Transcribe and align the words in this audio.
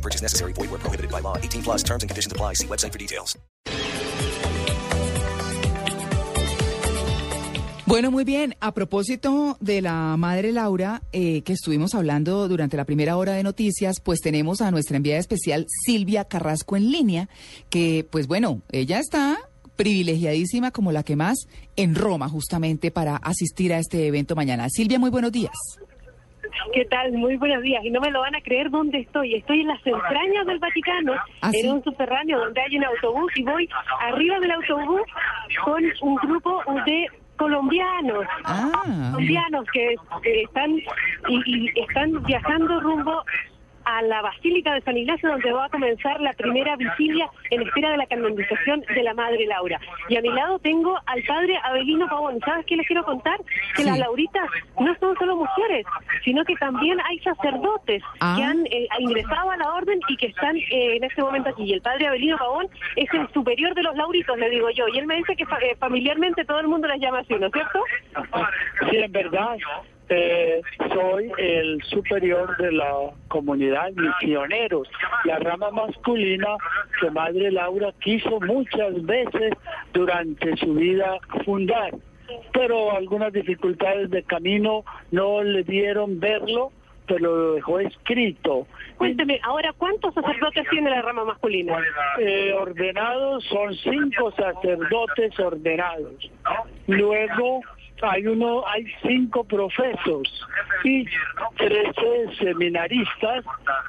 Purchase 0.00 0.22
necessary. 0.22 0.52
Void 0.52 0.80
prohibited 0.80 1.10
by 1.10 1.20
law. 1.20 1.36
18 1.36 1.62
plus 1.62 1.82
terms 1.82 2.02
and 2.02 2.10
conditions 2.10 2.32
apply. 2.32 2.54
See 2.54 2.66
website 2.66 2.92
for 2.92 2.98
details. 2.98 3.36
Bueno, 7.90 8.12
muy 8.12 8.22
bien. 8.22 8.54
A 8.60 8.72
propósito 8.72 9.56
de 9.58 9.82
la 9.82 10.16
madre 10.16 10.52
Laura, 10.52 11.02
eh, 11.10 11.42
que 11.42 11.52
estuvimos 11.52 11.96
hablando 11.96 12.46
durante 12.46 12.76
la 12.76 12.84
primera 12.84 13.16
hora 13.16 13.32
de 13.32 13.42
noticias, 13.42 13.98
pues 13.98 14.20
tenemos 14.20 14.60
a 14.60 14.70
nuestra 14.70 14.96
enviada 14.96 15.18
especial 15.18 15.66
Silvia 15.84 16.24
Carrasco 16.24 16.76
en 16.76 16.92
línea, 16.92 17.28
que 17.68 18.06
pues 18.08 18.28
bueno, 18.28 18.62
ella 18.70 19.00
está 19.00 19.38
privilegiadísima 19.74 20.70
como 20.70 20.92
la 20.92 21.02
que 21.02 21.16
más 21.16 21.48
en 21.74 21.96
Roma 21.96 22.28
justamente 22.28 22.92
para 22.92 23.16
asistir 23.16 23.72
a 23.72 23.80
este 23.80 24.06
evento 24.06 24.36
mañana. 24.36 24.68
Silvia, 24.70 25.00
muy 25.00 25.10
buenos 25.10 25.32
días. 25.32 25.79
¿Qué 26.72 26.84
tal? 26.86 27.12
Muy 27.12 27.36
buenos 27.36 27.62
días. 27.62 27.84
Y 27.84 27.90
no 27.90 28.00
me 28.00 28.10
lo 28.10 28.20
van 28.20 28.34
a 28.34 28.40
creer 28.40 28.70
dónde 28.70 28.98
estoy. 28.98 29.34
Estoy 29.34 29.60
en 29.60 29.68
las 29.68 29.86
entrañas 29.86 30.46
del 30.46 30.58
Vaticano, 30.58 31.14
¿Ah, 31.42 31.50
en 31.52 31.70
un 31.70 31.84
subterráneo 31.84 32.38
donde 32.38 32.60
hay 32.60 32.76
un 32.76 32.84
autobús 32.84 33.32
y 33.36 33.42
voy 33.42 33.68
arriba 34.00 34.38
del 34.40 34.50
autobús 34.52 35.02
con 35.64 35.82
un 36.02 36.16
grupo 36.16 36.62
de 36.86 37.06
colombianos. 37.36 38.26
Ah, 38.44 38.70
colombianos 39.12 39.64
que, 39.72 39.94
que 40.22 40.42
están 40.42 40.76
y, 41.28 41.42
y 41.46 41.80
están 41.80 42.22
viajando 42.24 42.80
rumbo 42.80 43.24
a 43.90 44.02
la 44.02 44.22
Basílica 44.22 44.74
de 44.74 44.80
San 44.82 44.96
Ignacio 44.96 45.28
donde 45.30 45.52
va 45.52 45.64
a 45.64 45.68
comenzar 45.68 46.20
la 46.20 46.32
primera 46.34 46.76
vigilia 46.76 47.28
en 47.50 47.62
espera 47.62 47.90
de 47.90 47.96
la 47.96 48.06
canonización 48.06 48.82
de 48.94 49.02
la 49.02 49.14
Madre 49.14 49.46
Laura. 49.46 49.80
Y 50.08 50.16
a 50.16 50.20
mi 50.20 50.28
lado 50.28 50.58
tengo 50.60 50.96
al 51.06 51.22
padre 51.24 51.58
Abelino 51.64 52.06
Pavón. 52.08 52.38
¿Sabes 52.44 52.66
qué 52.66 52.76
les 52.76 52.86
quiero 52.86 53.04
contar? 53.04 53.38
Que 53.74 53.82
Sí. 53.82 53.88
las 53.88 53.98
Lauritas 53.98 54.48
no 54.78 54.94
son 55.00 55.16
solo 55.18 55.36
mujeres, 55.36 55.84
sino 56.24 56.44
que 56.44 56.54
también 56.56 56.98
hay 57.08 57.18
sacerdotes 57.20 58.02
Ah. 58.20 58.34
que 58.36 58.44
han 58.44 58.64
eh, 58.66 58.86
ingresado 59.00 59.50
a 59.50 59.56
la 59.56 59.72
orden 59.74 59.98
y 60.08 60.16
que 60.16 60.26
están 60.26 60.56
eh, 60.56 60.96
en 60.96 61.04
este 61.04 61.22
momento 61.22 61.48
aquí. 61.50 61.64
Y 61.64 61.72
el 61.72 61.82
padre 61.82 62.06
Abelino 62.06 62.38
Pavón 62.38 62.68
es 62.96 63.12
el 63.12 63.28
superior 63.32 63.74
de 63.74 63.82
los 63.82 63.96
Lauritos, 63.96 64.38
le 64.38 64.50
digo 64.50 64.70
yo. 64.70 64.86
Y 64.94 64.98
él 64.98 65.06
me 65.06 65.16
dice 65.16 65.34
que 65.34 65.46
fa- 65.46 65.58
eh, 65.58 65.74
familiarmente 65.78 66.44
todo 66.44 66.60
el 66.60 66.68
mundo 66.68 66.86
las 66.86 67.00
llama 67.00 67.18
así, 67.20 67.34
¿no 67.34 67.46
es 67.46 67.52
cierto? 67.52 67.82
Sí, 68.90 68.96
en 68.96 69.12
verdad, 69.12 69.56
eh, 70.10 70.60
soy 70.92 71.30
el 71.38 71.80
superior 71.84 72.56
de 72.56 72.72
la 72.72 73.12
comunidad 73.28 73.92
misioneros, 73.92 74.88
la 75.24 75.38
rama 75.38 75.70
masculina 75.70 76.56
que 77.00 77.10
Madre 77.12 77.52
Laura 77.52 77.92
quiso 78.00 78.40
muchas 78.40 79.00
veces 79.06 79.52
durante 79.92 80.56
su 80.56 80.74
vida 80.74 81.16
fundar, 81.44 81.94
pero 82.52 82.90
algunas 82.90 83.32
dificultades 83.32 84.10
de 84.10 84.24
camino 84.24 84.84
no 85.12 85.44
le 85.44 85.62
dieron 85.62 86.18
verlo, 86.18 86.72
pero 87.06 87.20
lo 87.20 87.52
dejó 87.54 87.78
escrito. 87.78 88.66
Cuénteme, 88.98 89.38
ahora, 89.44 89.72
¿cuántos 89.78 90.12
sacerdotes 90.12 90.66
tiene 90.70 90.90
la 90.90 91.02
rama 91.02 91.24
masculina? 91.24 91.78
Eh, 92.18 92.52
ordenados 92.52 93.44
son 93.44 93.74
cinco 93.74 94.32
sacerdotes 94.32 95.38
ordenados. 95.38 96.30
Luego 96.88 97.60
hay 98.02 98.26
uno, 98.26 98.66
hay 98.66 98.86
cinco 99.02 99.44
profesos 99.44 100.46
y 100.84 101.04
trece 101.56 102.36
seminaristas, 102.38 103.44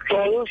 todos 0.10 0.50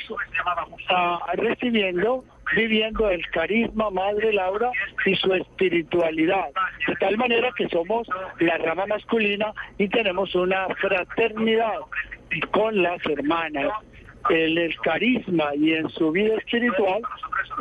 ah, 0.89 1.19
recibiendo, 1.35 2.25
viviendo 2.55 3.11
el 3.11 3.27
carisma 3.31 3.91
Madre 3.91 4.33
Laura 4.33 4.71
y 5.05 5.15
su 5.17 5.33
espiritualidad. 5.35 6.47
De 6.87 6.97
tal 6.97 7.17
manera 7.17 7.51
que 7.57 7.69
somos 7.69 8.09
la 8.39 8.59
rama 8.59 8.87
masculina 8.87 9.53
y 9.79 9.89
tenemos 9.89 10.35
una 10.35 10.67
fraternidad 10.77 11.81
con 12.53 12.83
las 12.83 13.05
hermanas. 13.07 13.73
En 14.29 14.59
el 14.59 14.77
carisma 14.81 15.55
y 15.55 15.73
en 15.73 15.89
su 15.89 16.13
vida 16.13 16.35
espiritual 16.37 17.01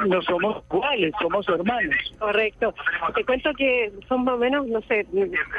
no 0.07 0.21
somos 0.21 0.63
iguales, 0.71 1.13
somos 1.21 1.47
hermanos. 1.49 1.95
Correcto. 2.19 2.73
Te 3.15 3.25
cuento 3.25 3.51
que 3.53 3.91
son 4.07 4.23
más 4.23 4.35
o 4.35 4.37
menos, 4.37 4.67
no 4.67 4.81
sé, 4.81 5.05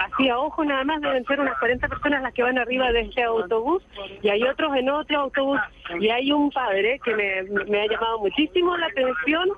así 0.01 0.29
a 0.29 0.39
ojo 0.39 0.65
nada 0.65 0.85
más 0.85 1.01
deben 1.01 1.25
ser 1.25 1.41
unas 1.41 1.59
40 1.59 1.89
personas 1.89 2.23
las 2.23 2.35
que 2.35 2.43
van 2.43 2.59
arriba 2.59 2.91
de 2.93 3.01
este 3.01 3.23
autobús 3.23 3.83
y 4.23 4.29
hay 4.29 4.43
otros 4.43 4.75
en 4.77 4.89
otro 4.91 5.21
autobús 5.21 5.61
y 5.99 6.09
hay 6.09 6.33
un 6.33 6.51
padre 6.51 7.01
que 7.05 7.15
me, 7.15 7.43
me 7.67 7.83
ha 7.83 7.87
llamado 7.87 8.21
muchísimo 8.21 8.77
la 8.77 8.87
atención, 8.87 9.49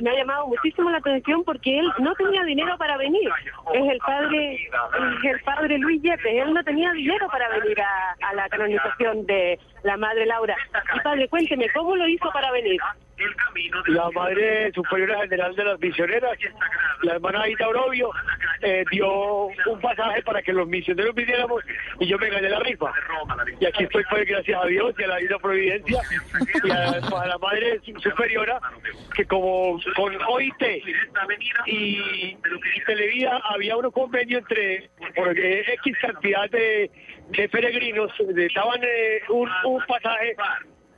me 0.00 0.10
ha 0.10 0.14
llamado 0.14 0.46
muchísimo 0.48 0.90
la 0.90 0.98
atención 0.98 1.44
porque 1.44 1.78
él 1.78 1.90
no 1.98 2.14
tenía 2.14 2.42
dinero 2.44 2.76
para 2.78 2.96
venir. 2.96 3.28
Es 3.74 3.90
el 3.90 3.98
padre, 3.98 4.54
es 4.54 5.24
el 5.24 5.40
padre 5.40 5.78
Luis 5.78 6.02
Yepes, 6.02 6.24
él 6.24 6.52
no 6.52 6.62
tenía 6.62 6.92
dinero 6.92 7.26
para 7.28 7.48
venir 7.48 7.80
a, 7.80 8.28
a 8.28 8.34
la 8.34 8.48
canonización 8.48 9.26
de 9.26 9.58
la 9.82 9.96
Madre 9.96 10.26
Laura. 10.26 10.56
Y 10.96 11.00
padre, 11.00 11.28
cuénteme, 11.28 11.68
¿cómo 11.74 11.96
lo 11.96 12.06
hizo 12.08 12.30
para 12.32 12.50
venir? 12.52 12.80
La 13.86 14.10
Madre 14.10 14.72
Superiora 14.72 15.20
General 15.22 15.54
de 15.54 15.64
las 15.64 15.80
Misioneras, 15.80 16.38
la 17.02 17.14
hermana 17.14 17.42
Aida 17.42 17.68
Orobio, 17.68 18.10
eh, 18.62 18.84
dio 18.90 19.46
un 19.46 19.80
pasaje 19.80 20.22
para 20.22 20.42
que 20.42 20.52
los 20.52 20.68
misioneros 20.68 21.14
viniéramos 21.14 21.62
y 21.98 22.06
yo 22.06 22.18
me 22.18 22.30
gané 22.30 22.48
la 22.48 22.60
rifa. 22.60 22.92
Y 23.60 23.66
aquí 23.66 23.84
estoy, 23.84 24.04
pues, 24.08 24.26
gracias 24.26 24.62
a 24.62 24.66
Dios 24.66 24.94
y 24.98 25.02
a 25.02 25.06
la 25.08 25.16
Divina 25.16 25.38
Providencia 25.38 26.00
y 26.64 26.70
a, 26.70 26.90
a 26.90 27.26
la 27.26 27.38
Madre 27.38 27.80
Superiora, 28.02 28.60
que 29.14 29.24
como 29.26 29.80
con 29.96 30.16
OIT 30.28 30.62
y, 31.66 32.36
y 32.36 32.38
Televida 32.86 33.40
había 33.44 33.76
un 33.76 33.90
convenio 33.90 34.38
entre 34.38 34.90
por 35.14 35.36
eh, 35.38 35.64
X 35.74 35.96
cantidad 36.00 36.48
de, 36.50 36.90
de 37.30 37.48
peregrinos, 37.48 38.12
daban 38.54 38.80
eh, 38.82 39.20
un, 39.28 39.48
un 39.64 39.84
pasaje 39.86 40.34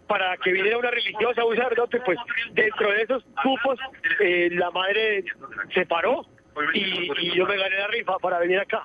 para 0.06 0.36
que 0.38 0.52
viniera 0.52 0.78
una 0.78 0.90
religiosa, 0.90 1.44
un 1.44 1.56
sacerdote, 1.56 2.00
pues 2.00 2.18
dentro 2.52 2.90
de 2.90 3.02
esos 3.02 3.24
cupos 3.42 3.78
eh, 4.20 4.50
la 4.52 4.70
madre 4.70 5.24
se 5.72 5.86
paró 5.86 6.26
y, 6.74 7.10
y 7.20 7.36
yo 7.36 7.46
me 7.46 7.56
gané 7.56 7.76
la 7.78 7.86
rifa 7.88 8.18
para 8.18 8.38
venir 8.38 8.58
acá. 8.58 8.82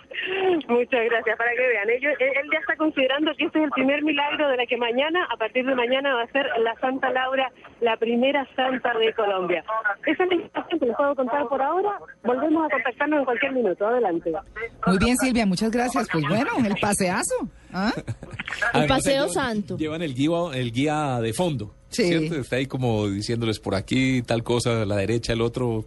Muchas 0.68 1.06
gracias, 1.06 1.38
para 1.38 1.52
que 1.52 1.68
vean. 1.68 1.90
Ellos, 1.90 2.14
él 2.20 2.30
él 2.40 2.50
ya 2.52 2.60
está 2.60 2.76
considerando 2.76 3.32
que 3.36 3.46
este 3.46 3.60
es 3.60 3.66
el 3.66 3.72
primer 3.72 4.04
milagro 4.04 4.50
de 4.50 4.58
la 4.58 4.66
que 4.66 4.78
mañana, 4.78 5.28
a 5.32 5.38
partir 5.38 5.66
de 5.66 5.76
mañana, 5.76 6.14
va 6.14 6.24
a 6.24 6.28
ser 6.28 6.46
la 6.64 6.76
Santa 6.80 7.10
Laura, 7.12 7.52
la 7.82 7.98
primera 7.98 8.48
santa 8.56 8.98
de 8.98 9.14
Colombia. 9.14 9.64
Esa 10.06 10.24
es 10.24 10.30
la 10.30 10.36
información 10.36 10.80
que 10.80 10.86
les 10.86 10.96
puedo 10.96 11.16
contar 11.16 11.48
por 11.48 11.62
ahora. 11.62 12.00
Volvemos 12.24 12.66
a 12.66 12.70
contactarnos 12.70 13.20
en 13.20 13.26
cualquier 13.26 13.52
minuto. 13.54 13.88
Adelante. 13.88 14.32
muy 14.86 14.98
bien 14.98 15.18
Silvia, 15.18 15.46
muchas 15.46 15.72
gracias. 15.72 16.08
Pues 16.12 16.24
bueno, 16.28 16.52
el 16.66 16.76
paseazo. 16.80 17.50
¿ah? 17.74 17.92
Además, 18.74 18.98
paseo 19.00 19.28
santo. 19.30 19.78
Llevan 19.78 20.02
el 20.02 20.14
guía, 20.14 20.30
el 20.54 20.72
guía 20.72 21.20
de 21.22 21.34
fondo. 21.34 21.74
Sí. 21.90 22.04
¿cierto? 22.04 22.36
Está 22.36 22.58
ahí 22.58 22.68
como 22.68 23.08
diciéndoles 23.08 23.60
por 23.60 23.76
aquí 23.76 24.22
tal 24.22 24.44
cosa, 24.44 24.84
a 24.84 24.86
la 24.86 24.98
derecha, 24.98 25.34
el 25.34 25.42
otro. 25.42 25.86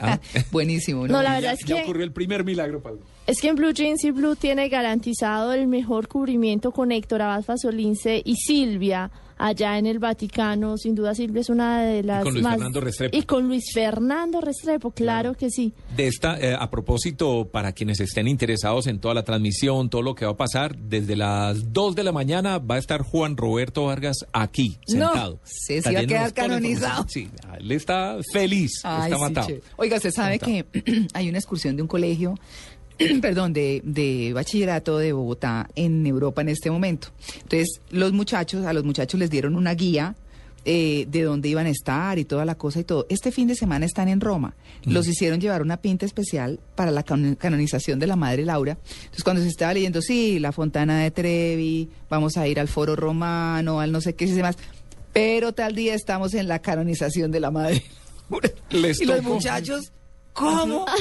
Ah, 0.00 0.18
Buenísimo. 0.52 1.06
¿no? 1.06 1.14
No, 1.14 1.22
la 1.22 1.30
ya, 1.30 1.34
verdad 1.36 1.52
es 1.60 1.66
ya 1.66 1.76
que 1.76 1.82
ocurrió 1.82 2.04
el 2.04 2.12
primer 2.12 2.44
milagro, 2.44 2.80
Pablo. 2.82 3.00
es 3.26 3.40
que 3.40 3.48
en 3.48 3.56
Blue 3.56 3.72
Jeans 3.72 4.04
y 4.04 4.10
Blue 4.10 4.36
tiene 4.36 4.68
garantizado 4.68 5.52
el 5.52 5.66
mejor 5.66 6.08
cubrimiento 6.08 6.72
con 6.72 6.92
Héctor 6.92 7.22
Abad 7.22 7.42
Fasolince 7.42 8.22
y 8.24 8.36
Silvia 8.36 9.10
allá 9.40 9.78
en 9.78 9.86
el 9.86 9.98
Vaticano. 9.98 10.76
Sin 10.78 10.94
duda 10.94 11.14
Silvia 11.14 11.40
es 11.40 11.48
una 11.48 11.82
de 11.82 12.02
las 12.02 12.22
con 12.22 12.32
Luis 12.34 12.42
más 12.44 12.54
Fernando 12.54 12.80
Restrepo. 12.80 13.16
y 13.16 13.22
con 13.22 13.48
Luis 13.48 13.64
Fernando 13.72 14.40
Restrepo, 14.40 14.90
claro, 14.90 15.34
que 15.34 15.50
sí. 15.50 15.72
De 15.96 16.06
esta, 16.06 16.38
eh, 16.38 16.56
a 16.58 16.70
propósito, 16.70 17.48
para 17.50 17.72
quienes 17.72 18.00
estén 18.00 18.28
interesados 18.28 18.86
en 18.86 18.98
toda 19.00 19.14
la 19.14 19.24
transmisión, 19.24 19.90
todo 19.90 20.02
lo 20.02 20.14
que 20.14 20.24
va 20.26 20.32
a 20.32 20.36
pasar, 20.36 20.76
desde 20.76 21.16
las 21.16 21.72
2 21.72 21.94
de 21.94 22.04
la 22.04 22.12
mañana 22.12 22.58
va 22.58 22.76
a 22.76 22.78
estar 22.78 23.02
Juan 23.02 23.36
Roberto 23.36 23.84
Vargas 23.86 24.26
aquí, 24.32 24.76
No, 24.88 25.06
sentado. 25.08 25.38
sí, 25.44 25.54
sí 25.66 25.74
Está 25.74 25.92
va 25.92 26.00
a 26.00 26.04
quedar 26.06 26.34
canonizado. 26.34 27.06
Sí, 27.08 27.28
él 27.58 27.72
está 27.72 28.16
feliz, 28.32 28.80
Ay, 28.84 29.04
está 29.12 29.16
sí, 29.16 29.22
matado. 29.22 29.48
Oiga, 29.76 29.96
usted 29.96 30.10
sabe 30.12 30.38
que 30.38 30.64
hay 31.14 31.28
una 31.28 31.38
excursión 31.38 31.76
de 31.76 31.82
un 31.82 31.88
colegio, 31.88 32.34
perdón, 33.20 33.52
de, 33.52 33.80
de 33.84 34.32
bachillerato 34.34 34.98
de 34.98 35.12
Bogotá 35.12 35.68
en 35.74 36.06
Europa 36.06 36.40
en 36.42 36.48
este 36.50 36.70
momento. 36.70 37.08
Entonces, 37.42 37.80
los 37.90 38.12
muchachos, 38.12 38.64
a 38.66 38.72
los 38.72 38.84
muchachos 38.84 39.18
les 39.18 39.30
dieron 39.30 39.54
una 39.56 39.74
guía 39.74 40.14
eh, 40.66 41.06
de 41.08 41.22
dónde 41.22 41.48
iban 41.48 41.64
a 41.66 41.70
estar 41.70 42.18
y 42.18 42.24
toda 42.26 42.44
la 42.44 42.54
cosa 42.56 42.80
y 42.80 42.84
todo. 42.84 43.06
Este 43.08 43.32
fin 43.32 43.48
de 43.48 43.54
semana 43.54 43.86
están 43.86 44.08
en 44.08 44.20
Roma. 44.20 44.54
Los 44.84 45.08
hicieron 45.08 45.40
llevar 45.40 45.62
una 45.62 45.78
pinta 45.78 46.04
especial 46.04 46.60
para 46.74 46.90
la 46.90 47.02
can- 47.02 47.34
canonización 47.36 47.98
de 47.98 48.06
la 48.06 48.16
Madre 48.16 48.44
Laura. 48.44 48.76
Entonces, 49.04 49.24
cuando 49.24 49.40
se 49.42 49.48
estaba 49.48 49.72
leyendo, 49.72 50.02
sí, 50.02 50.38
la 50.38 50.52
Fontana 50.52 51.00
de 51.02 51.10
Trevi, 51.10 51.88
vamos 52.10 52.36
a 52.36 52.46
ir 52.46 52.60
al 52.60 52.68
Foro 52.68 52.94
Romano, 52.96 53.80
al 53.80 53.90
no 53.92 54.00
sé 54.02 54.14
qué 54.14 54.26
y 54.26 54.30
demás. 54.32 54.56
Pero 55.14 55.52
tal 55.52 55.74
día 55.74 55.94
estamos 55.94 56.34
en 56.34 56.46
la 56.46 56.58
canonización 56.60 57.30
de 57.30 57.40
la 57.40 57.50
Madre 57.50 57.82
Les 58.70 59.00
y 59.00 59.06
los 59.06 59.22
muchachos, 59.22 59.92
¿cómo? 60.32 60.86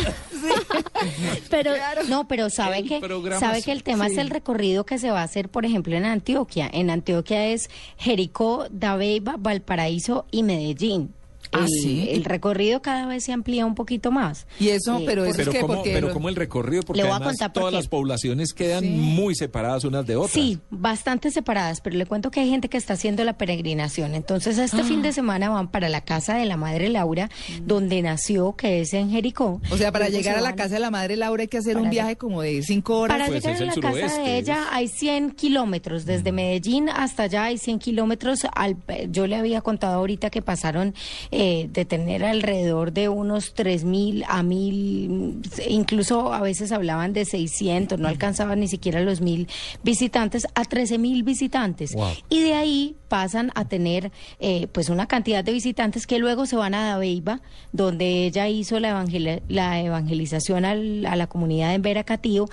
Pero 1.49 1.73
No, 2.07 2.27
pero 2.27 2.49
sabe 2.49 2.79
El 2.79 2.87
que 2.89 2.99
sabe 3.39 3.59
sí. 3.59 3.63
que 3.65 3.71
el 3.71 3.83
tema 3.83 4.07
es 4.07 4.17
el 4.17 4.29
recorrido 4.29 4.85
que 4.85 4.97
se 4.97 5.11
va 5.11 5.21
a 5.21 5.23
hacer, 5.23 5.49
por 5.49 5.65
ejemplo, 5.65 5.95
en 5.95 6.05
Antioquia. 6.05 6.69
En 6.71 6.89
Antioquia 6.89 7.47
es 7.47 7.69
Jericó, 7.97 8.67
Dabeiba, 8.69 9.35
Valparaíso 9.37 10.25
y 10.31 10.43
Medellín. 10.43 11.13
Ah, 11.51 11.61
el, 11.61 11.67
¿sí? 11.69 12.07
el 12.11 12.25
recorrido 12.25 12.81
cada 12.81 13.05
vez 13.07 13.23
se 13.23 13.31
amplía 13.33 13.65
un 13.65 13.75
poquito 13.75 14.11
más. 14.11 14.45
Y 14.59 14.69
eso, 14.69 14.99
Eh, 14.99 15.03
pero 15.05 15.25
eso 15.25 15.37
Pero 15.37 15.51
es 15.51 15.55
que 15.57 15.61
como, 15.61 15.75
porque 15.75 15.91
pero 15.93 16.07
lo- 16.09 16.13
como 16.13 16.29
el 16.29 16.35
recorrido, 16.35 16.83
porque 16.83 16.97
Le 16.97 17.03
voy 17.03 17.13
a 17.13 17.15
además 17.15 17.37
todas 17.53 17.69
qué. 17.71 17.75
las 17.75 17.87
poblaciones 17.87 18.53
quedan 18.53 18.83
Sí. 18.83 18.89
muy 18.89 19.35
separadas 19.35 19.83
unas 19.83 20.05
de 20.05 20.15
otras. 20.15 20.31
Sí, 20.31 20.59
bastante 20.69 21.31
separadas, 21.31 21.81
pero 21.81 21.95
le 21.97 22.05
cuento 22.05 22.31
que 22.31 22.39
hay 22.41 22.49
gente 22.49 22.69
que 22.69 22.77
está 22.77 22.93
haciendo 22.93 23.23
la 23.23 23.37
peregrinación. 23.37 24.15
Entonces, 24.15 24.57
este 24.57 24.83
fin 24.83 24.99
Ah. 24.99 25.03
de 25.03 25.13
semana 25.13 25.49
van 25.49 25.69
para 25.69 25.89
la 25.89 26.01
casa 26.01 26.35
de 26.35 26.45
la 26.45 26.57
madre 26.57 26.89
Laura, 26.89 27.29
donde 27.65 28.01
nació, 28.01 28.55
que 28.55 28.81
es 28.81 28.93
en 28.93 29.09
Jericó. 29.09 29.61
o 29.71 29.77
sea, 29.77 29.91
para 29.91 30.05
Luego 30.09 30.17
llegar 30.19 30.35
se 30.35 30.39
a 30.39 30.43
la 30.43 30.55
casa 30.55 30.75
de 30.75 30.79
la 30.79 30.91
madre 30.91 31.15
Laura 31.15 31.41
hay 31.41 31.47
que 31.47 31.57
hacer 31.57 31.77
un 31.77 31.89
viaje 31.89 32.15
como 32.15 32.41
de 32.41 32.61
cinco 32.63 32.99
horas. 32.99 33.17
Para 33.17 33.27
Pues 33.29 33.43
llegar 33.43 33.61
a 33.63 33.65
la 33.65 33.81
casa 33.81 34.21
de 34.21 34.37
ella 34.37 34.67
hay 34.71 34.87
100 34.87 35.31
kilómetros, 35.31 36.05
desde 36.05 36.31
Medellín 36.31 36.89
hasta 36.89 37.23
allá 37.23 37.45
hay 37.45 37.57
100 37.57 37.79
kilómetros. 37.79 38.45
Al, 38.53 38.77
yo 39.09 39.25
le 39.27 39.35
había 39.35 39.61
contado 39.61 39.95
ahorita 39.95 40.29
que 40.29 40.41
pasaron 40.41 40.93
eh, 41.31 41.38
de 41.71 41.85
tener 41.85 42.23
alrededor 42.25 42.91
de 42.91 43.07
unos 43.09 43.53
3 43.53 43.83
mil 43.83 44.23
a 44.27 44.43
mil, 44.43 45.41
incluso 45.67 46.33
a 46.33 46.41
veces 46.41 46.71
hablaban 46.71 47.13
de 47.13 47.25
600, 47.25 47.99
no 47.99 48.07
alcanzaban 48.07 48.59
ni 48.59 48.67
siquiera 48.67 49.01
los 49.01 49.21
mil 49.21 49.47
visitantes, 49.83 50.47
a 50.55 50.65
13 50.65 50.97
mil 50.97 51.23
visitantes. 51.23 51.93
Wow. 51.93 52.09
Y 52.29 52.41
de 52.41 52.53
ahí 52.53 52.95
pasan 53.07 53.51
a 53.55 53.65
tener 53.65 54.11
eh, 54.39 54.67
pues 54.71 54.89
una 54.89 55.07
cantidad 55.07 55.43
de 55.43 55.51
visitantes 55.53 56.05
que 56.07 56.19
luego 56.19 56.45
se 56.45 56.55
van 56.55 56.73
a 56.75 56.85
Dabeiba, 56.89 57.41
donde 57.71 58.25
ella 58.25 58.47
hizo 58.47 58.79
la, 58.79 58.91
evangel- 58.91 59.41
la 59.47 59.81
evangelización 59.81 60.65
al- 60.65 61.05
a 61.05 61.15
la 61.15 61.27
comunidad 61.27 61.73
en 61.73 61.81
Veracatío. 61.81 62.47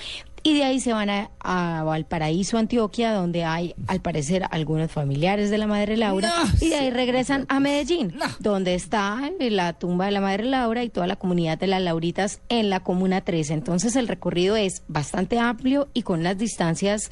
Y 0.47 0.55
de 0.55 0.63
ahí 0.63 0.79
se 0.79 0.93
van 0.93 1.11
a, 1.11 1.31
a 1.41 1.83
Valparaíso, 1.83 2.57
Antioquia, 2.57 3.13
donde 3.15 3.43
hay, 3.43 3.75
al 3.89 4.01
parecer, 4.01 4.45
algunos 4.53 4.93
familiares 4.93 5.51
de 5.51 5.59
la 5.59 5.67
Madre 5.67 5.97
Laura. 5.97 6.29
No, 6.29 6.51
y 6.65 6.69
de 6.69 6.77
ahí 6.77 6.91
regresan 6.91 7.47
a 7.49 7.59
Medellín, 7.59 8.15
No. 8.17 8.27
donde 8.39 8.77
está 8.77 9.21
la 9.51 9.73
tumba 9.73 10.05
de 10.07 10.13
la 10.13 10.21
Madre 10.21 10.45
Laura 10.45 10.85
y 10.85 10.89
toda 10.89 11.09
la 11.09 11.17
comunidad 11.17 11.59
de 11.59 11.67
las 11.67 11.83
Lauritas 11.83 12.41
en 12.49 12.71
la 12.71 12.79
Comuna 12.79 13.23
13. 13.23 13.55
Entonces 13.55 13.97
el 13.97 14.07
recorrido 14.07 14.55
es 14.55 14.85
bastante 14.87 15.37
amplio 15.41 15.89
y 15.95 16.03
con 16.03 16.21
unas 16.21 16.39
distancias, 16.39 17.11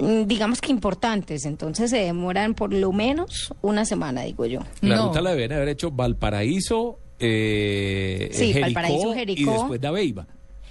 mm, 0.00 0.26
digamos 0.26 0.60
que 0.60 0.70
importantes. 0.70 1.46
Entonces 1.46 1.90
se 1.90 1.96
demoran 1.98 2.54
por 2.54 2.72
lo 2.72 2.92
menos 2.92 3.52
una 3.60 3.84
semana, 3.86 4.22
digo 4.22 4.46
yo. 4.46 4.60
La 4.82 4.94
No. 4.98 5.06
ruta 5.08 5.20
la 5.20 5.30
deben 5.32 5.52
haber 5.54 5.70
hecho 5.70 5.90
Valparaíso, 5.90 7.00
eh, 7.18 8.28
Sí, 8.32 8.52
Jericó, 8.52 8.60
Valparaíso, 8.60 9.12
y 9.12 9.14
Jericó. 9.18 9.52
después 9.52 9.80
Dabeiba. 9.80 10.26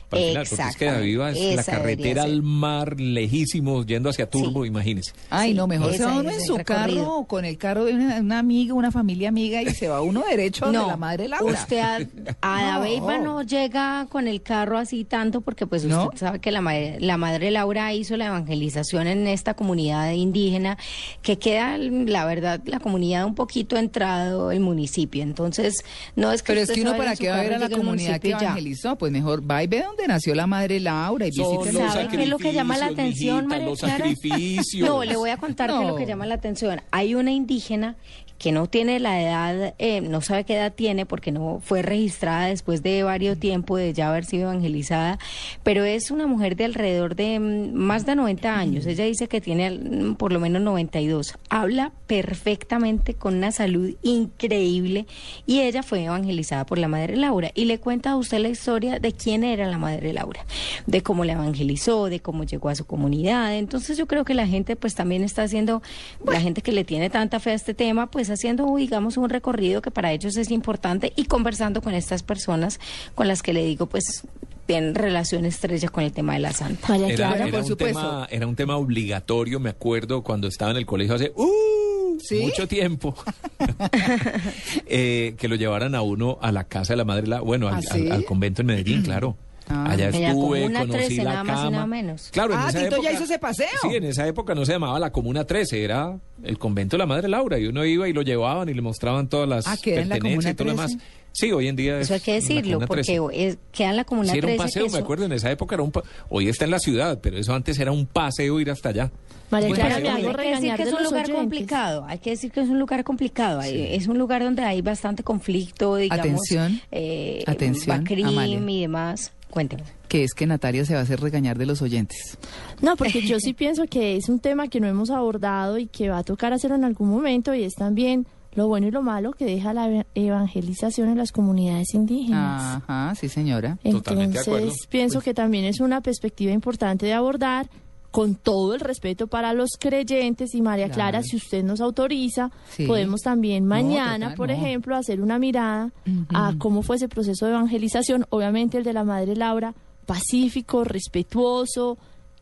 Para 0.10 0.22
el 0.24 0.28
final, 0.30 0.48
porque 0.50 0.64
es 0.70 0.76
que 0.78 1.50
es 1.50 1.56
la 1.56 1.64
carretera 1.64 2.24
al 2.24 2.42
mar, 2.44 3.00
lejísimos, 3.00 3.86
yendo 3.86 4.10
hacia 4.10 4.30
Turbo, 4.30 4.66
imagínese. 4.66 5.12
Ay, 5.30 5.50
Sí, 5.52 5.54
no, 5.54 5.68
mejor 5.68 5.94
se 5.94 6.04
va 6.06 6.18
uno 6.20 6.30
en 6.30 6.42
su 6.42 6.58
recorrido. 6.58 7.04
carro 7.04 7.16
o 7.18 7.28
con 7.28 7.46
el 7.46 7.58
carro 7.58 7.86
de 7.86 7.94
una, 7.94 8.18
una 8.20 8.40
amiga, 8.40 8.74
una 8.74 8.92
familia 8.92 9.30
amiga 9.30 9.62
y 9.62 9.70
se 9.72 9.88
va 9.88 10.02
uno 10.02 10.24
derecho 10.30 10.66
a 10.66 10.72
donde 10.72 10.88
la 10.88 10.98
madre 10.98 11.28
Laura. 11.28 11.54
Usted 11.54 11.80
a, 11.80 11.98
a 12.42 12.80
No. 12.98 13.18
No 13.28 13.42
llega 13.42 14.08
con 14.10 14.28
el 14.28 14.42
carro 14.42 14.78
así 14.78 15.04
tanto 15.04 15.42
porque 15.42 15.68
pues 15.68 15.84
usted 15.84 15.96
¿No? 15.96 16.12
sabe 16.16 16.40
que 16.40 16.52
la 16.52 16.62
madre, 16.62 16.98
la 17.00 17.18
madre 17.18 17.52
Laura 17.52 17.94
hizo 17.94 18.18
la 18.18 18.28
evangelización 18.28 19.08
en 19.08 19.28
esta 19.28 19.54
comunidad 19.54 20.12
indígena 20.12 20.78
que 21.22 21.38
queda 21.38 21.78
la 21.78 22.26
verdad 22.26 22.62
la 22.66 22.80
comunidad 22.80 23.26
un 23.26 23.36
poquito 23.36 23.78
entrado 23.78 24.52
el 24.52 24.60
municipio. 24.60 25.24
Entonces, 25.24 25.84
no 26.16 26.32
es 26.32 26.44
que 26.44 26.54
Pero 26.54 26.62
es 26.62 26.72
que 26.72 26.82
uno 26.82 26.96
para 26.98 27.16
qué 27.16 27.30
va 27.30 27.40
a 27.40 27.42
ver 27.42 27.54
a 27.56 27.60
la 27.60 27.70
comunidad 27.70 28.20
que 28.20 28.30
ya. 28.30 28.38
evangelizó, 28.40 28.98
pues 28.98 29.12
mejor 29.12 29.50
va 29.50 29.64
y 29.64 29.68
ve 29.68 29.82
donde 29.84 29.97
nació 30.06 30.36
la 30.36 30.46
madre 30.48 30.80
Laura 30.82 31.26
y 31.28 31.32
los 31.32 31.66
¿Sabe 31.66 32.08
qué 32.10 32.24
es 32.24 32.30
lo 32.30 32.38
que 32.38 32.54
llama 32.54 32.78
la 32.78 32.88
atención, 32.88 33.38
mijita, 33.48 33.48
María 33.56 33.68
los 33.70 33.80
Clara? 33.80 33.98
sacrificios. 33.98 34.88
No, 34.90 35.04
le 35.04 35.16
voy 35.16 35.30
a 35.30 35.38
contar 35.38 35.70
qué 35.72 35.82
es 35.82 35.88
lo 35.88 35.96
que 35.96 36.04
No. 36.04 36.08
llama 36.10 36.26
la 36.26 36.36
atención. 36.36 36.82
Hay 36.92 37.16
una 37.16 37.32
indígena 37.32 37.96
que 38.38 38.52
no 38.52 38.68
tiene 38.68 39.00
la 39.00 39.22
edad, 39.22 39.74
eh, 39.80 40.02
no 40.02 40.22
sabe 40.22 40.44
qué 40.44 40.56
edad 40.56 40.74
tiene 40.74 41.06
porque 41.06 41.32
no 41.32 41.60
fue 41.64 41.82
registrada 41.82 42.48
después 42.48 42.84
de 42.84 43.04
varios 43.04 43.40
tiempo 43.40 43.78
de 43.78 43.94
ya 43.94 44.10
haber 44.10 44.26
sido 44.26 44.52
evangelizada, 44.52 45.20
pero 45.64 45.84
es 45.84 46.12
una 46.12 46.28
mujer 46.28 46.56
de 46.56 46.66
alrededor 46.66 47.16
de 47.16 47.40
mm, 47.40 47.74
más 47.74 48.06
de 48.06 48.16
90 48.16 48.58
años. 48.58 48.86
Ella 48.86 49.06
dice 49.06 49.28
que 49.28 49.42
tiene 49.42 49.72
mm, 49.72 50.16
por 50.16 50.32
lo 50.32 50.40
menos 50.40 50.62
92. 50.62 51.36
Habla 51.50 51.92
perfectamente 52.08 53.14
con 53.14 53.36
una 53.36 53.52
salud 53.52 53.96
increíble 54.02 55.08
y 55.46 55.62
ella 55.62 55.84
fue 55.84 56.04
evangelizada 56.04 56.66
por 56.66 56.78
la 56.78 56.88
Madre 56.88 57.16
Laura 57.16 57.52
y 57.56 57.66
le 57.66 57.80
cuenta 57.80 58.12
a 58.12 58.18
usted 58.18 58.40
la 58.40 58.50
historia 58.50 59.00
de 59.00 59.12
quién 59.14 59.44
era 59.44 59.68
la 59.68 59.78
Madre 59.78 60.14
Laura, 60.14 60.46
de 60.86 61.02
cómo 61.02 61.26
la 61.26 61.34
evangelizó, 61.34 62.06
de 62.06 62.20
cómo 62.20 62.44
llegó 62.44 62.70
a 62.70 62.76
su 62.76 62.86
comunidad. 62.86 63.56
Entonces 63.56 63.98
yo 63.98 64.08
creo 64.08 64.26
que 64.26 64.34
la 64.34 64.48
gente 64.48 64.76
pues 64.76 64.96
también 64.96 65.24
está 65.24 65.44
haciendo, 65.44 65.82
la 66.26 66.42
gente 66.42 66.62
que 66.62 66.72
le 66.72 66.84
tiene 66.84 67.10
tanta 67.10 67.40
fe 67.40 67.52
a 67.52 67.54
este 67.54 67.74
tema, 67.74 68.08
pues 68.08 68.27
haciendo 68.30 68.76
digamos 68.76 69.18
un 69.18 69.30
recorrido 69.30 69.82
que 69.82 69.92
para 69.92 70.12
ellos 70.12 70.38
es 70.38 70.52
importante 70.52 71.14
y 71.16 71.26
conversando 71.26 71.82
con 71.82 71.94
estas 71.94 72.24
personas 72.24 72.80
con 73.16 73.28
las 73.28 73.42
que 73.42 73.54
le 73.54 73.64
digo 73.66 73.86
pues 73.88 74.24
tienen 74.66 74.96
relación 74.96 75.46
estrecha 75.46 75.88
con 75.88 76.04
el 76.04 76.12
tema 76.12 76.34
de 76.34 76.40
la 76.40 76.52
santa. 76.52 76.90
María 76.90 77.08
Era, 77.08 77.36
era 77.36 77.46
por 77.48 77.60
un 77.62 77.66
supuesto. 77.68 78.00
tema, 78.00 78.28
era 78.30 78.48
un 78.48 78.56
tema 78.56 78.76
obligatorio, 78.76 79.60
me 79.62 79.70
acuerdo, 79.70 80.24
cuando 80.24 80.48
estaba 80.50 80.72
en 80.72 80.78
el 80.78 80.86
colegio 80.86 81.16
hace 81.16 81.32
¡uh! 81.36 82.18
¿Sí? 82.20 82.40
mucho 82.42 82.68
tiempo, 82.68 83.16
eh, 84.88 85.36
que 85.38 85.48
lo 85.48 85.56
llevaran 85.56 85.96
a 85.96 86.02
uno 86.02 86.38
a 86.42 86.52
la 86.52 86.66
casa 86.66 86.94
de 86.94 86.98
la 86.98 87.06
madre, 87.06 87.28
la, 87.28 87.42
bueno, 87.42 87.68
al, 87.68 87.76
¿Ah, 87.76 87.82
sí? 87.82 88.02
al- 88.08 88.12
al 88.12 88.26
convento 88.26 88.62
en 88.62 88.68
Medellín, 88.68 89.02
claro. 89.04 89.38
Ah. 89.70 89.86
Allá 89.92 90.06
En 90.10 90.22
la 90.22 90.28
estuve, 90.30 90.62
Comuna 90.62 90.80
conocí 90.80 90.98
13, 91.00 91.24
la 91.24 91.30
nada 91.32 91.44
más 91.44 91.56
y 91.56 91.64
cama. 91.64 91.72
nada 91.72 91.86
menos. 91.88 92.30
Claro, 92.32 92.54
en 92.54 92.60
Ah, 92.60 92.70
esa 92.70 92.80
Tito 92.80 92.90
ya 92.92 92.96
época- 92.98 93.12
hizo 93.14 93.24
ese 93.26 93.40
paseo. 93.40 93.68
Sí, 93.82 93.96
en 93.96 94.04
esa 94.06 94.26
época 94.28 94.56
no 94.56 94.66
se 94.66 94.72
llamaba 94.74 95.00
la 95.00 95.12
Comuna 95.12 95.44
13, 95.46 95.84
era 95.84 96.18
el 96.44 96.58
convento 96.58 96.96
de 96.96 97.00
la 97.00 97.06
Madre 97.06 97.28
Laura, 97.28 97.60
y 97.60 97.68
uno 97.68 97.84
iba 97.84 98.08
y 98.08 98.14
lo 98.14 98.22
llevaban 98.22 98.70
y 98.70 98.74
le 98.74 98.82
mostraban 98.82 99.28
todas 99.28 99.48
las 99.50 99.68
Ah, 99.68 99.76
en 99.84 100.08
la 100.10 100.16
pertenencias 100.16 100.54
y 100.54 100.56
todo 100.56 100.66
lo 100.68 100.72
demás. 100.72 100.98
Sí, 101.34 101.52
hoy 101.52 101.68
en 101.68 101.76
día 101.76 102.00
Eso 102.00 102.14
hay 102.14 102.18
es 102.18 102.24
que 102.24 102.32
la 102.32 102.36
decirlo, 102.36 102.80
porque 102.80 103.04
13. 103.04 103.20
es- 103.34 103.58
queda 103.72 103.90
en 103.92 103.96
la 103.98 104.06
comuna 104.06 104.32
Sí, 104.32 104.38
era 104.40 104.48
un 104.48 104.54
13 104.54 104.64
paseo, 104.64 104.84
que 104.86 104.90
me 104.92 104.98
eso- 104.98 105.04
acuerdo, 105.04 105.26
en 105.26 105.32
esa 105.34 105.52
época 105.52 105.76
era 105.76 105.84
un 105.84 105.92
pa- 105.92 106.04
hoy 106.30 106.48
está 106.48 106.66
en 106.66 106.72
la 106.72 106.80
ciudad, 106.80 107.20
pero 107.22 107.38
eso 107.38 107.54
antes 107.54 107.78
era 107.78 107.92
un 107.92 108.08
paseo 108.08 108.60
ir 108.60 108.72
hasta 108.72 108.90
allá. 108.90 109.12
María 109.52 109.70
Clara, 109.76 109.96
hay 109.98 110.02
que 110.02 110.50
decir 110.50 110.76
que 110.76 110.84
es 110.84 110.94
un 110.94 111.04
lugar 111.04 111.24
oyentes. 111.26 111.36
complicado, 111.36 112.06
hay 112.08 112.18
que 112.20 112.30
decir 112.32 112.52
que 112.52 112.62
es 112.62 112.70
un 112.70 112.80
lugar 112.80 113.04
complicado, 113.04 113.60
hay- 113.60 113.94
es 113.96 114.08
un 114.08 114.18
lugar 114.18 114.44
donde 114.44 114.64
hay 114.64 114.82
bastante 114.82 115.24
conflicto, 115.24 115.96
digamos, 115.98 116.26
Atención, 116.26 116.82
eh, 116.92 117.44
atención, 117.46 118.00
Bacrim 118.00 118.68
y 118.70 118.82
demás. 118.82 119.32
Cuénteme. 119.50 119.84
Que 120.08 120.24
es 120.24 120.34
que 120.34 120.46
Natalia 120.46 120.86
se 120.86 120.94
va 120.94 121.00
a 121.00 121.04
hacer 121.04 121.20
regañar 121.20 121.58
de 121.58 121.66
los 121.66 121.82
oyentes. 121.82 122.38
No, 122.82 122.96
porque 122.96 123.22
yo 123.22 123.40
sí 123.42 123.54
pienso 123.54 123.86
que 123.86 124.16
es 124.18 124.30
un 124.30 124.40
tema 124.40 124.68
que 124.68 124.80
no 124.80 124.88
hemos 124.88 125.10
abordado 125.10 125.78
y 125.78 125.88
que 125.88 126.10
va 126.10 126.20
a 126.20 126.24
tocar 126.24 126.54
hacerlo 126.54 126.76
en 126.76 126.84
algún 126.86 127.10
momento 127.10 127.54
y 127.54 127.64
es 127.64 127.74
también 127.74 128.28
lo 128.54 128.68
bueno 128.68 128.88
y 128.88 128.92
lo 128.92 129.04
malo 129.04 129.34
que 129.34 129.46
deja 129.46 129.74
la 129.74 129.88
eva- 129.88 130.06
evangelización 130.16 131.10
en 131.10 131.18
las 131.18 131.32
comunidades 131.32 131.94
indígenas. 131.94 132.82
Ajá, 132.88 133.14
sí 133.16 133.30
señora. 133.30 133.78
Totalmente 133.84 134.34
de 134.36 134.40
acuerdo. 134.42 134.60
Entonces, 134.66 134.88
pienso 134.88 135.22
que 135.22 135.34
también 135.34 135.66
es 135.66 135.80
una 135.80 136.02
perspectiva 136.02 136.52
importante 136.52 137.06
de 137.06 137.14
abordar 137.14 137.70
con 138.18 138.34
todo 138.34 138.74
el 138.74 138.80
respeto 138.80 139.28
para 139.28 139.54
los 139.54 139.70
creyentes 139.80 140.56
y 140.56 140.62
María 140.64 140.88
Clara, 140.90 141.20
Claro. 141.20 141.24
si 141.24 141.36
usted 141.36 141.64
nos 141.64 141.82
autoriza, 141.82 142.50
Sí. 142.72 142.88
podemos 142.88 143.22
también 143.22 143.64
mañana, 143.68 144.30
total, 144.30 144.38
por 144.38 144.48
no. 144.48 144.54
ejemplo, 144.56 144.96
hacer 144.96 145.22
una 145.22 145.38
mirada 145.38 145.92
a 146.34 146.56
cómo 146.58 146.82
fue 146.82 146.96
ese 146.96 147.08
proceso 147.08 147.46
de 147.46 147.52
evangelización, 147.52 148.26
obviamente 148.32 148.80
el 148.80 148.84
de 148.84 148.94
la 148.94 149.04
Madre 149.04 149.36
Laura, 149.36 149.76
pacífico, 150.08 150.84
respetuoso, 150.84 152.00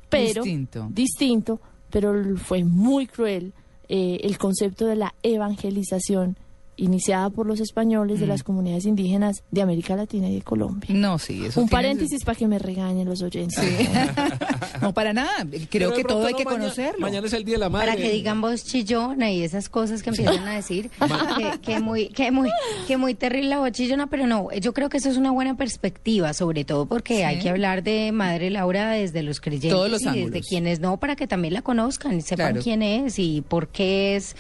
pero 0.10 0.44
Distinto. 0.44 0.88
distinto, 0.92 1.60
pero 1.90 2.14
fue 2.38 2.64
muy 2.64 3.06
cruel 3.06 3.52
eh, 3.90 4.20
el 4.24 4.38
concepto 4.38 4.86
de 4.86 4.96
la 4.96 5.14
evangelización 5.24 6.38
iniciada 6.78 7.30
por 7.30 7.48
los 7.48 7.60
españoles 7.60 8.20
de 8.20 8.28
las 8.28 8.44
comunidades 8.44 8.86
indígenas 8.86 9.44
de 9.52 9.62
América 9.62 9.96
Latina 9.96 10.28
y 10.30 10.36
de 10.36 10.42
Colombia. 10.42 10.90
No, 10.94 11.18
sí, 11.20 11.46
eso 11.46 11.62
Un 11.62 11.68
tiene- 11.68 11.70
paréntesis 11.84 12.24
para 12.26 12.38
que 12.38 12.48
me 12.48 12.60
regañen 12.60 13.08
los 13.08 13.22
oyentes. 13.22 13.58
Sí. 13.64 13.88
no, 14.82 14.94
para 14.94 15.14
nada. 15.14 15.32
Creo 15.70 15.94
que 15.94 16.04
todo 16.04 16.26
hay 16.26 16.34
que 16.34 16.44
mañana- 16.46 16.64
conocerlo. 16.64 17.00
Mañana 17.00 17.28
es 17.28 17.34
el 17.34 17.44
Día 17.46 17.56
de 17.56 17.60
la 17.60 17.70
Madre. 17.70 17.88
Para 17.88 18.02
que 18.02 18.12
digan 18.12 18.42
voz 18.42 18.64
chillona 18.66 19.32
y 19.32 19.42
esas 19.44 19.70
cosas 19.70 20.04
que 20.04 20.10
empiezan 20.10 20.48
a 20.48 20.54
decir, 20.56 20.90
que, 21.38 21.60
que 21.62 21.80
muy, 21.80 22.10
que 22.10 22.32
muy, 22.32 22.50
que 22.88 22.98
muy 22.98 23.14
terrible 23.16 23.50
la 23.50 23.60
voz 23.60 23.72
chillona, 23.72 24.08
pero 24.08 24.28
no, 24.28 24.50
yo 24.60 24.74
creo 24.74 24.90
que 24.90 24.98
eso 24.98 25.10
es 25.10 25.18
una 25.18 25.32
buena 25.32 25.56
perspectiva, 25.58 26.34
sobre 26.34 26.66
todo 26.66 26.86
porque 26.86 27.18
Sí. 27.18 27.24
hay 27.24 27.40
que 27.40 27.50
hablar 27.50 27.84
de 27.84 28.12
Madre 28.12 28.50
Laura 28.50 28.90
desde 28.92 29.24
los 29.24 29.40
creyentes 29.40 29.72
Todos 29.72 29.90
los 29.90 30.02
y 30.02 30.06
desde 30.06 30.20
ángulos. 30.24 30.48
quienes 30.48 30.80
no, 30.80 30.98
para 30.98 31.16
que 31.16 31.28
también 31.28 31.54
la 31.54 31.62
conozcan 31.62 32.18
y 32.18 32.22
sepan 32.22 32.48
Claro. 32.54 32.62
quién 32.64 32.82
es 32.82 33.18
y 33.20 33.42
por 33.48 33.68
qué 33.70 34.16
es 34.18 34.36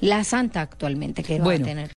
la 0.00 0.24
santa 0.24 0.60
actualmente 0.60 1.22
que 1.22 1.38
va 1.38 1.42
a 1.42 1.44
Bueno, 1.44 1.64
tener. 1.66 1.94